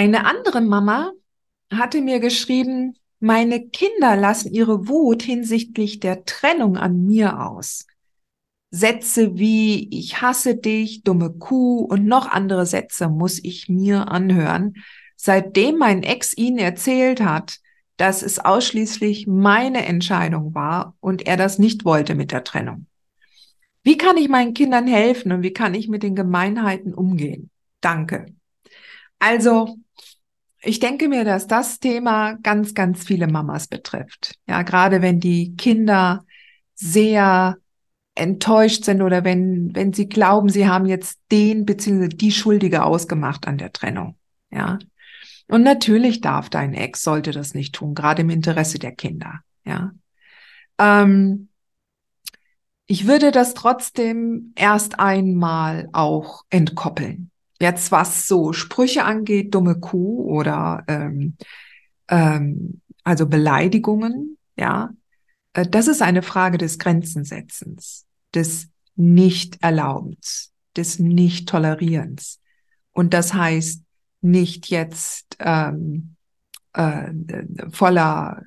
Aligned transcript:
Eine 0.00 0.24
andere 0.24 0.62
Mama 0.62 1.12
hatte 1.70 2.00
mir 2.00 2.20
geschrieben, 2.20 2.96
meine 3.18 3.68
Kinder 3.68 4.16
lassen 4.16 4.50
ihre 4.50 4.88
Wut 4.88 5.22
hinsichtlich 5.22 6.00
der 6.00 6.24
Trennung 6.24 6.78
an 6.78 7.04
mir 7.04 7.46
aus. 7.46 7.86
Sätze 8.70 9.36
wie 9.36 9.90
ich 9.90 10.22
hasse 10.22 10.56
dich, 10.56 11.02
dumme 11.02 11.28
Kuh 11.34 11.80
und 11.80 12.06
noch 12.06 12.30
andere 12.30 12.64
Sätze 12.64 13.10
muss 13.10 13.44
ich 13.44 13.68
mir 13.68 14.10
anhören, 14.10 14.72
seitdem 15.16 15.76
mein 15.76 16.02
Ex 16.02 16.34
ihnen 16.34 16.56
erzählt 16.56 17.20
hat, 17.20 17.58
dass 17.98 18.22
es 18.22 18.38
ausschließlich 18.38 19.26
meine 19.26 19.84
Entscheidung 19.84 20.54
war 20.54 20.96
und 21.00 21.26
er 21.26 21.36
das 21.36 21.58
nicht 21.58 21.84
wollte 21.84 22.14
mit 22.14 22.32
der 22.32 22.42
Trennung. 22.42 22.86
Wie 23.82 23.98
kann 23.98 24.16
ich 24.16 24.30
meinen 24.30 24.54
Kindern 24.54 24.86
helfen 24.86 25.30
und 25.30 25.42
wie 25.42 25.52
kann 25.52 25.74
ich 25.74 25.88
mit 25.88 26.02
den 26.02 26.16
Gemeinheiten 26.16 26.94
umgehen? 26.94 27.50
Danke. 27.82 28.24
Also, 29.20 29.76
ich 30.62 30.80
denke 30.80 31.08
mir, 31.08 31.24
dass 31.24 31.46
das 31.46 31.78
Thema 31.78 32.34
ganz, 32.42 32.74
ganz 32.74 33.04
viele 33.04 33.28
Mamas 33.28 33.68
betrifft. 33.68 34.34
Ja, 34.48 34.62
gerade 34.62 35.00
wenn 35.00 35.20
die 35.20 35.54
Kinder 35.56 36.24
sehr 36.74 37.56
enttäuscht 38.14 38.84
sind 38.84 39.02
oder 39.02 39.24
wenn, 39.24 39.74
wenn 39.74 39.92
sie 39.92 40.08
glauben, 40.08 40.48
sie 40.48 40.68
haben 40.68 40.86
jetzt 40.86 41.20
den 41.30 41.64
bzw. 41.64 42.08
die 42.08 42.32
Schuldige 42.32 42.84
ausgemacht 42.84 43.46
an 43.46 43.56
der 43.56 43.72
Trennung. 43.72 44.16
Ja. 44.50 44.78
Und 45.48 45.62
natürlich 45.62 46.20
darf 46.20 46.50
dein 46.50 46.74
Ex, 46.74 47.02
sollte 47.02 47.30
das 47.30 47.54
nicht 47.54 47.74
tun, 47.74 47.94
gerade 47.94 48.22
im 48.22 48.30
Interesse 48.30 48.78
der 48.78 48.92
Kinder. 48.92 49.40
Ja. 49.64 49.92
Ähm, 50.78 51.48
ich 52.86 53.06
würde 53.06 53.30
das 53.30 53.54
trotzdem 53.54 54.52
erst 54.56 54.98
einmal 54.98 55.88
auch 55.92 56.42
entkoppeln. 56.50 57.29
Jetzt 57.60 57.92
was 57.92 58.26
so 58.26 58.52
Sprüche 58.52 59.04
angeht, 59.04 59.54
dumme 59.54 59.78
Kuh 59.78 60.24
oder 60.24 60.84
ähm, 60.88 61.36
ähm, 62.08 62.80
also 63.04 63.26
Beleidigungen, 63.26 64.38
ja, 64.56 64.90
äh, 65.52 65.66
das 65.66 65.88
ist 65.88 66.02
eine 66.02 66.22
Frage 66.22 66.58
des 66.58 66.78
Grenzensetzens, 66.78 68.06
des 68.34 68.68
Nicht-Erlaubens, 68.96 70.52
des 70.76 70.98
Nicht-Tolerierens. 70.98 72.40
Und 72.92 73.14
das 73.14 73.34
heißt 73.34 73.82
nicht 74.22 74.68
jetzt 74.68 75.36
ähm, 75.38 76.16
äh, 76.74 77.12
voller 77.70 78.42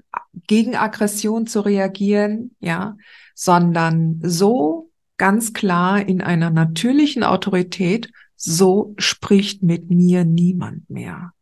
Gegenaggression 0.47 1.47
zu 1.47 1.61
reagieren, 1.61 2.55
ja, 2.59 2.95
sondern 3.33 4.19
so 4.23 4.91
ganz 5.17 5.53
klar 5.53 6.07
in 6.07 6.21
einer 6.21 6.49
natürlichen 6.49 7.23
Autorität 7.23 8.11
so 8.45 8.93
spricht 8.97 9.63
mit 9.63 9.89
mir 9.89 10.25
niemand 10.25 10.89
mehr. 10.89 11.33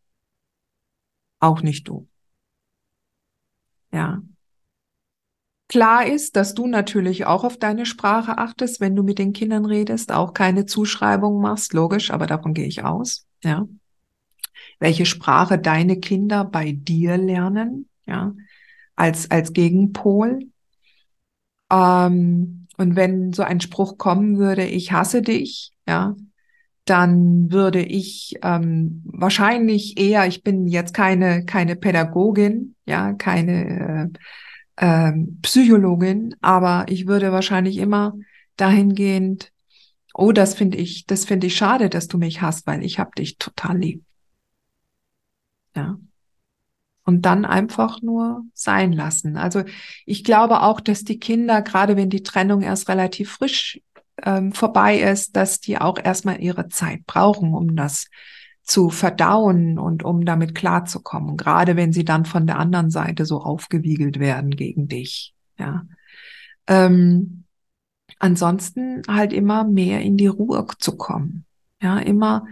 Auch 1.39 1.63
nicht 1.63 1.87
du. 1.87 2.07
Ja. 3.91 4.21
Klar 5.67 6.05
ist, 6.05 6.35
dass 6.35 6.53
du 6.53 6.67
natürlich 6.67 7.25
auch 7.25 7.43
auf 7.43 7.57
deine 7.57 7.87
Sprache 7.87 8.37
achtest, 8.37 8.81
wenn 8.81 8.95
du 8.95 9.01
mit 9.01 9.17
den 9.17 9.33
Kindern 9.33 9.65
redest, 9.65 10.11
auch 10.11 10.33
keine 10.33 10.67
Zuschreibung 10.67 11.41
machst, 11.41 11.73
logisch, 11.73 12.11
aber 12.11 12.27
davon 12.27 12.53
gehe 12.53 12.67
ich 12.67 12.83
aus, 12.83 13.25
ja. 13.43 13.67
Welche 14.79 15.07
Sprache 15.07 15.57
deine 15.57 15.99
Kinder 15.99 16.43
bei 16.43 16.71
dir 16.71 17.17
lernen, 17.17 17.89
ja, 18.05 18.35
als, 18.95 19.31
als 19.31 19.53
Gegenpol. 19.53 20.51
Ähm, 21.71 22.67
und 22.77 22.95
wenn 22.95 23.33
so 23.33 23.41
ein 23.41 23.59
Spruch 23.59 23.97
kommen 23.97 24.37
würde, 24.37 24.65
ich 24.65 24.91
hasse 24.91 25.23
dich, 25.23 25.73
ja, 25.87 26.15
dann 26.85 27.51
würde 27.51 27.81
ich 27.81 28.35
ähm, 28.41 29.03
wahrscheinlich 29.05 29.99
eher, 29.99 30.27
ich 30.27 30.43
bin 30.43 30.67
jetzt 30.67 30.93
keine, 30.93 31.45
keine 31.45 31.75
Pädagogin, 31.75 32.75
ja, 32.85 33.13
keine 33.13 34.11
äh, 34.77 35.09
äh, 35.09 35.13
Psychologin, 35.41 36.35
aber 36.41 36.85
ich 36.87 37.07
würde 37.07 37.31
wahrscheinlich 37.31 37.77
immer 37.77 38.13
dahingehend, 38.57 39.51
oh, 40.13 40.31
das 40.31 40.55
finde 40.55 40.77
ich, 40.77 41.05
das 41.05 41.25
finde 41.25 41.47
ich 41.47 41.55
schade, 41.55 41.89
dass 41.89 42.07
du 42.07 42.17
mich 42.17 42.41
hast, 42.41 42.65
weil 42.67 42.83
ich 42.83 42.99
hab 42.99 43.15
dich 43.15 43.37
total 43.37 43.77
lieb. 43.77 44.03
Ja. 45.75 45.97
Und 47.03 47.25
dann 47.25 47.45
einfach 47.45 48.01
nur 48.01 48.43
sein 48.53 48.93
lassen. 48.93 49.37
Also 49.37 49.63
ich 50.05 50.23
glaube 50.23 50.61
auch, 50.61 50.79
dass 50.79 51.03
die 51.03 51.19
Kinder, 51.19 51.61
gerade 51.61 51.95
wenn 51.95 52.09
die 52.09 52.23
Trennung 52.23 52.61
erst 52.61 52.89
relativ 52.89 53.31
frisch 53.31 53.81
ähm, 54.23 54.51
vorbei 54.51 54.99
ist, 54.99 55.35
dass 55.35 55.59
die 55.59 55.77
auch 55.77 55.97
erstmal 56.01 56.41
ihre 56.41 56.69
Zeit 56.69 57.05
brauchen, 57.05 57.53
um 57.53 57.75
das 57.75 58.07
zu 58.63 58.89
verdauen 58.89 59.79
und 59.79 60.03
um 60.03 60.25
damit 60.25 60.55
klarzukommen. 60.55 61.37
Gerade 61.37 61.75
wenn 61.75 61.93
sie 61.93 62.05
dann 62.05 62.25
von 62.25 62.47
der 62.47 62.59
anderen 62.59 62.91
Seite 62.91 63.25
so 63.25 63.41
aufgewiegelt 63.41 64.19
werden 64.19 64.51
gegen 64.51 64.87
dich. 64.87 65.33
Ja. 65.57 65.85
Ähm, 66.67 67.43
ansonsten 68.19 69.01
halt 69.07 69.33
immer 69.33 69.63
mehr 69.63 70.01
in 70.01 70.17
die 70.17 70.27
Ruhe 70.27 70.65
zu 70.77 70.95
kommen. 70.95 71.45
Ja, 71.81 71.97
immer 71.97 72.45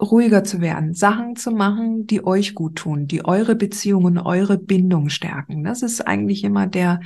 ruhiger 0.00 0.44
zu 0.44 0.60
werden, 0.60 0.94
Sachen 0.94 1.36
zu 1.36 1.50
machen, 1.50 2.06
die 2.06 2.24
euch 2.24 2.54
gut 2.54 2.76
tun, 2.76 3.06
die 3.06 3.24
eure 3.24 3.54
Beziehungen, 3.54 4.18
eure 4.18 4.56
Bindung 4.56 5.10
stärken. 5.10 5.64
Das 5.64 5.82
ist 5.82 6.00
eigentlich 6.00 6.44
immer 6.44 6.66
der 6.66 7.00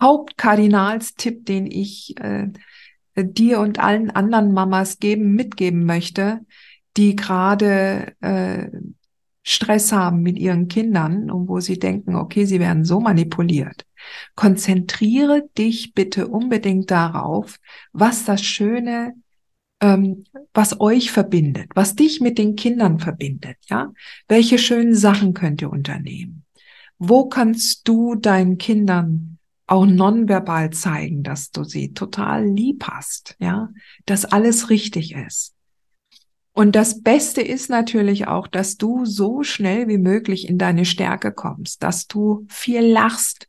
Hauptkardinalstipp, 0.00 1.44
den 1.44 1.66
ich 1.66 2.18
äh, 2.18 2.48
dir 3.24 3.60
und 3.60 3.78
allen 3.78 4.10
anderen 4.10 4.52
Mamas 4.52 4.98
geben, 4.98 5.34
mitgeben 5.34 5.84
möchte, 5.84 6.40
die 6.96 7.16
gerade 7.16 8.12
äh, 8.20 8.68
Stress 9.42 9.92
haben 9.92 10.20
mit 10.20 10.38
ihren 10.38 10.68
Kindern 10.68 11.30
und 11.30 11.48
wo 11.48 11.60
sie 11.60 11.78
denken, 11.78 12.16
okay, 12.16 12.44
sie 12.44 12.60
werden 12.60 12.84
so 12.84 13.00
manipuliert. 13.00 13.86
Konzentriere 14.34 15.48
dich 15.56 15.94
bitte 15.94 16.28
unbedingt 16.28 16.90
darauf, 16.90 17.58
was 17.92 18.24
das 18.26 18.42
Schöne, 18.42 19.14
ähm, 19.80 20.24
was 20.52 20.80
euch 20.80 21.10
verbindet, 21.10 21.70
was 21.74 21.94
dich 21.94 22.20
mit 22.20 22.36
den 22.36 22.56
Kindern 22.56 22.98
verbindet, 22.98 23.56
ja? 23.70 23.92
Welche 24.28 24.58
schönen 24.58 24.94
Sachen 24.94 25.32
könnt 25.32 25.62
ihr 25.62 25.70
unternehmen? 25.70 26.44
Wo 26.98 27.28
kannst 27.28 27.88
du 27.88 28.16
deinen 28.16 28.58
Kindern 28.58 29.37
auch 29.68 29.86
nonverbal 29.86 30.70
zeigen, 30.70 31.22
dass 31.22 31.50
du 31.50 31.62
sie 31.62 31.92
total 31.92 32.46
lieb 32.46 32.84
hast, 32.88 33.36
ja, 33.38 33.68
dass 34.06 34.24
alles 34.24 34.70
richtig 34.70 35.14
ist. 35.14 35.54
Und 36.52 36.74
das 36.74 37.02
Beste 37.02 37.40
ist 37.40 37.70
natürlich 37.70 38.26
auch, 38.26 38.48
dass 38.48 38.76
du 38.76 39.04
so 39.04 39.44
schnell 39.44 39.86
wie 39.86 39.98
möglich 39.98 40.48
in 40.48 40.58
deine 40.58 40.84
Stärke 40.84 41.32
kommst, 41.32 41.84
dass 41.84 42.08
du 42.08 42.46
viel 42.48 42.80
lachst, 42.80 43.46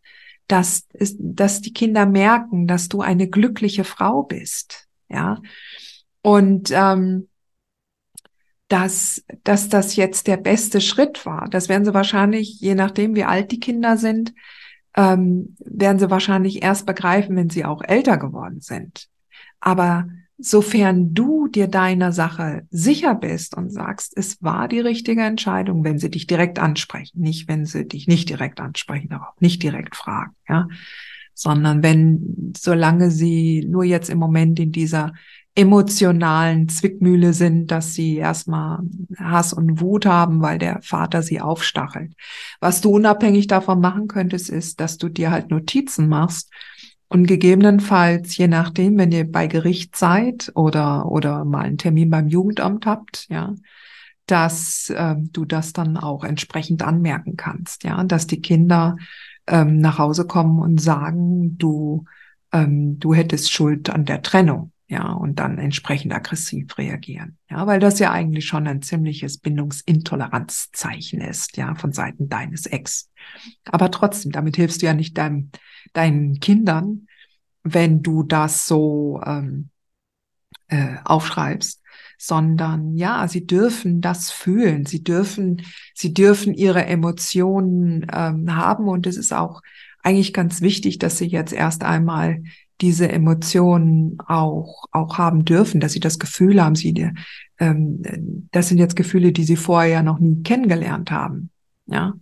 dass, 0.47 0.87
dass 1.17 1.61
die 1.61 1.73
Kinder 1.73 2.05
merken, 2.05 2.67
dass 2.67 2.87
du 2.87 3.01
eine 3.01 3.27
glückliche 3.27 3.83
Frau 3.83 4.23
bist, 4.23 4.87
ja. 5.07 5.41
Und 6.21 6.69
ähm, 6.71 7.29
dass, 8.67 9.23
dass 9.43 9.69
das 9.69 9.95
jetzt 9.95 10.27
der 10.27 10.37
beste 10.37 10.79
Schritt 10.79 11.25
war. 11.25 11.49
Das 11.49 11.69
werden 11.69 11.85
sie 11.85 11.93
wahrscheinlich, 11.93 12.59
je 12.59 12.75
nachdem, 12.75 13.15
wie 13.15 13.23
alt 13.23 13.51
die 13.51 13.59
Kinder 13.59 13.97
sind, 13.97 14.33
ähm, 14.95 15.55
werden 15.59 15.99
sie 15.99 16.09
wahrscheinlich 16.09 16.63
erst 16.63 16.85
begreifen, 16.85 17.35
wenn 17.35 17.49
sie 17.49 17.65
auch 17.65 17.81
älter 17.83 18.17
geworden 18.17 18.61
sind. 18.61 19.07
Aber 19.59 20.07
sofern 20.37 21.13
du 21.13 21.47
dir 21.47 21.67
deiner 21.67 22.11
Sache 22.11 22.65
sicher 22.69 23.13
bist 23.13 23.55
und 23.55 23.71
sagst, 23.71 24.13
es 24.15 24.41
war 24.41 24.67
die 24.67 24.79
richtige 24.79 25.21
Entscheidung, 25.21 25.83
wenn 25.83 25.99
sie 25.99 26.09
dich 26.09 26.27
direkt 26.27 26.59
ansprechen, 26.59 27.19
nicht 27.21 27.47
wenn 27.47 27.65
sie 27.65 27.85
dich 27.85 28.07
nicht 28.07 28.29
direkt 28.29 28.61
ansprechen, 28.61 29.13
auch 29.13 29.39
nicht 29.39 29.61
direkt 29.61 29.95
fragen, 29.95 30.31
ja, 30.47 30.67
sondern 31.33 31.83
wenn, 31.83 32.53
solange 32.57 33.11
sie 33.11 33.65
nur 33.67 33.83
jetzt 33.83 34.09
im 34.09 34.17
Moment 34.17 34.59
in 34.59 34.71
dieser 34.71 35.13
emotionalen 35.59 36.69
Zwickmühle 36.69 37.33
sind, 37.33 37.69
dass 37.69 37.93
sie 37.93 38.15
erstmal 38.15 38.79
Hass 39.17 39.51
und 39.51 39.81
Wut 39.81 40.05
haben, 40.05 40.41
weil 40.41 40.57
der 40.57 40.81
Vater 40.81 41.21
sie 41.21 41.41
aufstachelt. 41.41 42.13
Was 42.61 42.79
du 42.79 42.91
unabhängig 42.91 43.47
davon 43.47 43.81
machen 43.81 44.07
könntest, 44.07 44.49
ist, 44.49 44.79
dass 44.79 44.97
du 44.97 45.09
dir 45.09 45.31
halt 45.31 45.51
Notizen 45.51 46.07
machst 46.07 46.49
und 47.09 47.27
gegebenenfalls, 47.27 48.37
je 48.37 48.47
nachdem, 48.47 48.97
wenn 48.97 49.11
ihr 49.11 49.29
bei 49.29 49.47
Gericht 49.47 49.97
seid 49.97 50.49
oder, 50.55 51.11
oder 51.11 51.43
mal 51.43 51.65
einen 51.65 51.77
Termin 51.77 52.09
beim 52.09 52.29
Jugendamt 52.29 52.85
habt, 52.85 53.27
ja, 53.29 53.53
dass 54.27 54.93
ähm, 54.95 55.29
du 55.33 55.43
das 55.43 55.73
dann 55.73 55.97
auch 55.97 56.23
entsprechend 56.23 56.83
anmerken 56.83 57.35
kannst, 57.35 57.83
ja, 57.83 58.01
dass 58.05 58.27
die 58.27 58.41
Kinder 58.41 58.95
ähm, 59.47 59.79
nach 59.79 59.97
Hause 59.97 60.25
kommen 60.25 60.59
und 60.59 60.79
sagen, 60.79 61.57
du, 61.57 62.05
ähm, 62.53 62.97
du 62.99 63.13
hättest 63.13 63.51
Schuld 63.51 63.89
an 63.89 64.05
der 64.05 64.21
Trennung, 64.21 64.71
ja, 64.89 65.11
und 65.11 65.37
dann 65.37 65.59
entsprechend 65.59 66.13
aggressiv 66.13 66.75
reagieren, 66.79 67.37
ja, 67.47 67.67
weil 67.67 67.79
das 67.79 67.99
ja 67.99 68.11
eigentlich 68.11 68.47
schon 68.47 68.67
ein 68.67 68.81
ziemliches 68.81 69.37
Bindungsintoleranzzeichen 69.37 71.21
ist, 71.21 71.57
ja, 71.57 71.75
von 71.75 71.93
Seiten 71.93 72.27
deines 72.27 72.65
Ex. 72.65 73.11
Aber 73.65 73.91
trotzdem, 73.91 74.31
damit 74.31 74.55
hilfst 74.55 74.81
du 74.81 74.87
ja 74.87 74.95
nicht 74.95 75.15
deinem, 75.15 75.51
deinen 75.93 76.39
Kindern, 76.39 77.07
wenn 77.61 78.01
du 78.01 78.23
das 78.23 78.65
so 78.65 79.21
ähm, 79.23 79.69
äh, 80.69 80.95
aufschreibst, 81.03 81.83
sondern 82.17 82.95
ja, 82.95 83.27
sie 83.27 83.45
dürfen 83.45 84.01
das 84.01 84.31
fühlen, 84.31 84.87
sie 84.87 85.03
dürfen, 85.03 85.61
sie 85.93 86.15
dürfen 86.15 86.55
ihre 86.55 86.85
Emotionen 86.85 88.07
ähm, 88.11 88.55
haben. 88.55 88.87
Und 88.87 89.05
es 89.05 89.17
ist 89.17 89.33
auch 89.33 89.61
eigentlich 90.01 90.33
ganz 90.33 90.61
wichtig, 90.61 90.97
dass 90.97 91.19
sie 91.19 91.27
jetzt 91.27 91.53
erst 91.53 91.83
einmal 91.83 92.41
diese 92.81 93.09
Emotionen 93.09 94.17
auch 94.25 94.85
auch 94.91 95.17
haben 95.17 95.45
dürfen, 95.45 95.79
dass 95.79 95.93
sie 95.93 95.99
das 95.99 96.19
Gefühl 96.19 96.63
haben, 96.63 96.75
sie 96.75 97.11
ähm, 97.59 98.47
das 98.51 98.69
sind 98.69 98.77
jetzt 98.77 98.95
Gefühle, 98.95 99.31
die 99.31 99.43
sie 99.43 99.57
vorher 99.57 99.89
ja 99.89 100.03
noch 100.03 100.19
nie 100.19 100.41
kennengelernt 100.43 101.11
haben, 101.11 101.51
ja. 101.87 102.13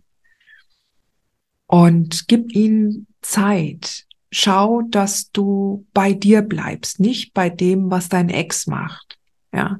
Und 1.68 2.27
gib 2.27 2.56
ihnen 2.56 3.07
Zeit. 3.21 4.06
Schau, 4.31 4.81
dass 4.81 5.31
du 5.31 5.86
bei 5.94 6.13
dir 6.13 6.42
bleibst, 6.42 7.00
nicht 7.00 7.33
bei 7.33 7.50
dem, 7.50 7.92
was 7.92 8.10
dein 8.10 8.30
Ex 8.30 8.68
macht. 8.68 9.18
Ja, 9.53 9.80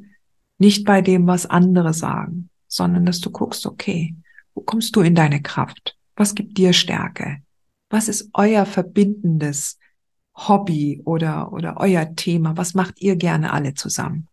nicht 0.58 0.86
bei 0.86 1.02
dem, 1.02 1.28
was 1.28 1.46
andere 1.46 1.94
sagen, 1.94 2.50
sondern 2.68 3.06
dass 3.06 3.20
du 3.20 3.30
guckst, 3.30 3.66
okay, 3.66 4.16
wo 4.54 4.62
kommst 4.62 4.96
du 4.96 5.02
in 5.02 5.16
deine 5.16 5.42
Kraft? 5.42 5.98
Was 6.16 6.34
gibt 6.34 6.58
dir 6.58 6.74
Stärke? 6.74 7.38
Was 7.90 8.08
ist 8.08 8.30
euer 8.34 8.66
verbindendes 8.66 9.78
Hobby 10.38 11.02
oder, 11.04 11.52
oder 11.52 11.78
euer 11.78 12.16
Thema? 12.16 12.56
Was 12.56 12.74
macht 12.74 13.02
ihr 13.02 13.16
gerne 13.16 13.52
alle 13.52 13.74
zusammen? 13.74 14.28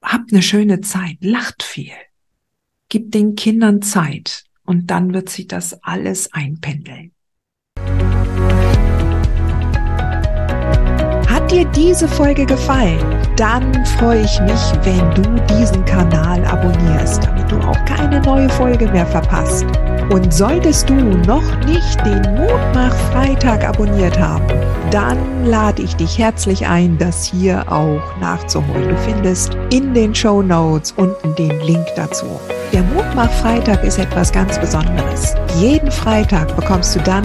Habt 0.00 0.32
eine 0.32 0.42
schöne 0.42 0.80
Zeit, 0.80 1.16
lacht 1.20 1.62
viel. 1.62 1.92
Gib 2.88 3.12
den 3.12 3.34
Kindern 3.36 3.82
Zeit 3.82 4.44
und 4.64 4.90
dann 4.90 5.12
wird 5.12 5.28
sich 5.28 5.48
das 5.48 5.82
alles 5.82 6.32
einpendeln. 6.32 7.12
dir 11.52 11.64
diese 11.66 12.08
Folge 12.08 12.46
gefallen, 12.46 12.98
dann 13.36 13.84
freue 13.84 14.24
ich 14.24 14.40
mich, 14.40 14.72
wenn 14.84 15.14
du 15.14 15.54
diesen 15.54 15.84
Kanal 15.84 16.42
abonnierst, 16.46 17.24
damit 17.24 17.50
du 17.50 17.58
auch 17.58 17.84
keine 17.84 18.20
neue 18.22 18.48
Folge 18.48 18.90
mehr 18.90 19.06
verpasst. 19.06 19.66
Und 20.12 20.34
solltest 20.34 20.90
du 20.90 20.94
noch 20.94 21.64
nicht 21.64 22.04
den 22.04 22.20
Mutmach 22.34 22.94
Freitag 23.10 23.64
abonniert 23.66 24.18
haben, 24.18 24.46
dann 24.90 25.46
lade 25.46 25.80
ich 25.80 25.96
dich 25.96 26.18
herzlich 26.18 26.66
ein, 26.66 26.98
das 26.98 27.24
hier 27.24 27.64
auch 27.72 28.02
nachzuholen. 28.20 28.90
Du 28.90 28.96
findest 28.98 29.56
in 29.70 29.94
den 29.94 30.14
Show 30.14 30.42
Notes 30.42 30.92
unten 30.92 31.34
den 31.36 31.58
Link 31.60 31.86
dazu. 31.96 32.26
Der 32.74 32.82
Mutmach 32.82 33.30
Freitag 33.30 33.84
ist 33.84 33.98
etwas 33.98 34.30
ganz 34.30 34.58
Besonderes. 34.58 35.34
Jeden 35.58 35.90
Freitag 35.90 36.54
bekommst 36.56 36.94
du 36.94 37.00
dann 37.00 37.24